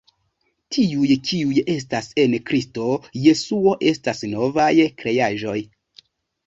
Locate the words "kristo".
2.49-2.89